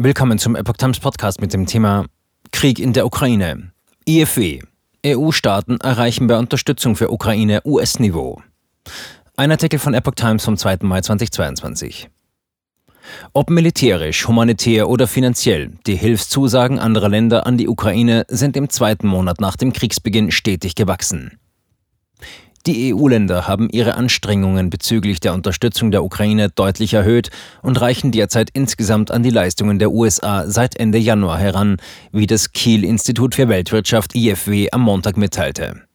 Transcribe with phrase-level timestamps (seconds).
[0.00, 2.06] Willkommen zum Epoch Times Podcast mit dem Thema
[2.52, 3.72] Krieg in der Ukraine.
[4.08, 4.60] IFW.
[5.04, 8.40] EU-Staaten erreichen bei Unterstützung für Ukraine US-Niveau.
[9.36, 10.78] Ein Artikel von Epoch Times vom 2.
[10.82, 12.10] Mai 2022.
[13.32, 19.08] Ob militärisch, humanitär oder finanziell, die Hilfszusagen anderer Länder an die Ukraine sind im zweiten
[19.08, 21.40] Monat nach dem Kriegsbeginn stetig gewachsen.
[22.68, 27.30] Die EU-Länder haben ihre Anstrengungen bezüglich der Unterstützung der Ukraine deutlich erhöht
[27.62, 31.78] und reichen derzeit insgesamt an die Leistungen der USA seit Ende Januar heran,
[32.12, 35.87] wie das Kiel-Institut für Weltwirtschaft IFW am Montag mitteilte.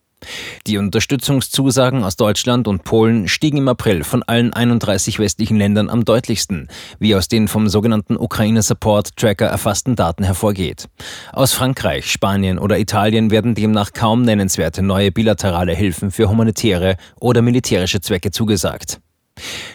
[0.68, 6.06] Die Unterstützungszusagen aus Deutschland und Polen stiegen im April von allen 31 westlichen Ländern am
[6.06, 6.68] deutlichsten,
[7.00, 10.90] wie aus den vom sogenannten Ukraine Support Tracker erfassten Daten hervorgeht.
[11.32, 17.42] Aus Frankreich, Spanien oder Italien werden demnach kaum nennenswerte neue bilaterale Hilfen für humanitäre oder
[17.42, 19.00] militärische Zwecke zugesagt.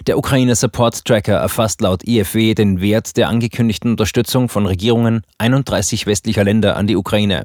[0.06, 6.06] Der Ukraine Support Tracker erfasst laut IFW den Wert der angekündigten Unterstützung von Regierungen 31
[6.06, 7.44] westlicher Länder an die Ukraine.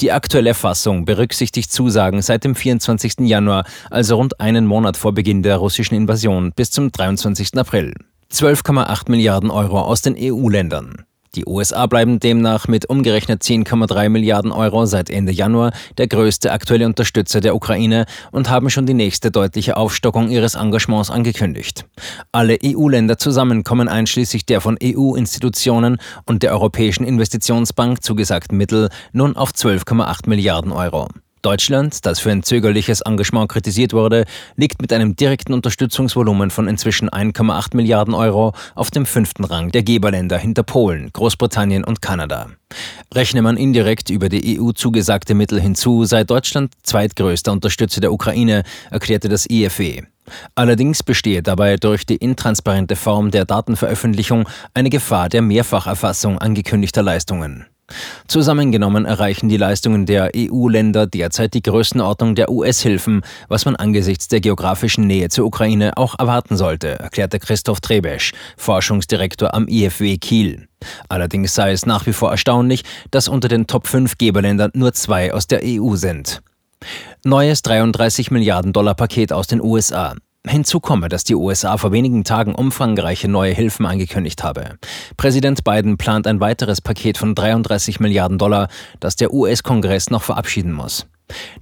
[0.00, 3.20] Die aktuelle Fassung berücksichtigt Zusagen seit dem 24.
[3.20, 7.56] Januar, also rund einen Monat vor Beginn der russischen Invasion, bis zum 23.
[7.56, 7.94] April.
[8.32, 11.07] 12,8 Milliarden Euro aus den EU-Ländern.
[11.38, 16.84] Die USA bleiben demnach mit umgerechnet 10,3 Milliarden Euro seit Ende Januar der größte aktuelle
[16.84, 21.86] Unterstützer der Ukraine und haben schon die nächste deutliche Aufstockung ihres Engagements angekündigt.
[22.32, 29.36] Alle EU-Länder zusammen kommen einschließlich der von EU-Institutionen und der Europäischen Investitionsbank zugesagten Mittel nun
[29.36, 31.06] auf 12,8 Milliarden Euro.
[31.48, 37.08] Deutschland, das für ein zögerliches Engagement kritisiert wurde, liegt mit einem direkten Unterstützungsvolumen von inzwischen
[37.08, 42.48] 1,8 Milliarden Euro auf dem fünften Rang der Geberländer hinter Polen, Großbritannien und Kanada.
[43.14, 48.62] Rechne man indirekt über die EU zugesagte Mittel hinzu, sei Deutschland zweitgrößter Unterstützer der Ukraine,
[48.90, 50.02] erklärte das IFW.
[50.54, 57.64] Allerdings bestehe dabei durch die intransparente Form der Datenveröffentlichung eine Gefahr der Mehrfacherfassung angekündigter Leistungen.
[58.26, 64.40] Zusammengenommen erreichen die Leistungen der EU-Länder derzeit die Größenordnung der US-Hilfen, was man angesichts der
[64.40, 70.68] geografischen Nähe zur Ukraine auch erwarten sollte, erklärte Christoph Trebesch, Forschungsdirektor am IFW Kiel.
[71.08, 75.32] Allerdings sei es nach wie vor erstaunlich, dass unter den Top 5 Geberländern nur zwei
[75.32, 76.42] aus der EU sind.
[77.24, 80.14] Neues 33 Milliarden Dollar Paket aus den USA.
[80.46, 84.78] Hinzu komme, dass die USA vor wenigen Tagen umfangreiche neue Hilfen angekündigt habe.
[85.16, 88.68] Präsident Biden plant ein weiteres Paket von 33 Milliarden Dollar,
[89.00, 91.06] das der US-Kongress noch verabschieden muss.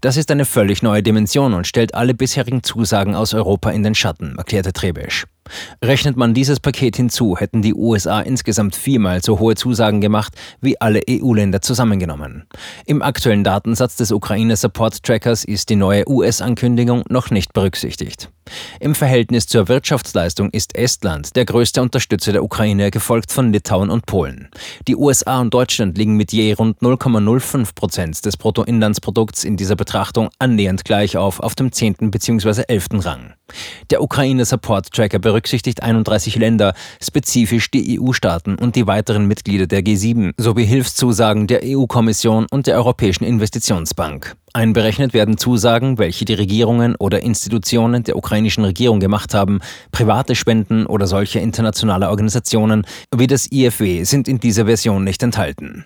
[0.00, 3.94] Das ist eine völlig neue Dimension und stellt alle bisherigen Zusagen aus Europa in den
[3.94, 5.26] Schatten, erklärte Trebesch.
[5.84, 10.80] Rechnet man dieses Paket hinzu, hätten die USA insgesamt viermal so hohe Zusagen gemacht wie
[10.80, 12.44] alle EU-Länder zusammengenommen.
[12.86, 18.30] Im aktuellen Datensatz des Ukraine Support Trackers ist die neue US-Ankündigung noch nicht berücksichtigt.
[18.78, 24.06] Im Verhältnis zur Wirtschaftsleistung ist Estland der größte Unterstützer der Ukraine, gefolgt von Litauen und
[24.06, 24.48] Polen.
[24.86, 30.30] Die USA und Deutschland liegen mit je rund 0,05 Prozent des Bruttoinlandsprodukts in dieser Betrachtung
[30.38, 32.10] annähernd gleich auf auf dem 10.
[32.10, 32.62] bzw.
[32.68, 32.86] 11.
[33.04, 33.34] Rang.
[33.90, 39.82] Der Ukraine Support Tracker berücksichtigt 31 Länder, spezifisch die EU-Staaten und die weiteren Mitglieder der
[39.82, 44.34] G7 sowie Hilfszusagen der EU-Kommission und der Europäischen Investitionsbank.
[44.54, 49.60] Einberechnet werden Zusagen, welche die Regierungen oder Institutionen der ukrainischen Regierung gemacht haben,
[49.92, 55.84] private Spenden oder solche internationale Organisationen wie das IFW sind in dieser Version nicht enthalten.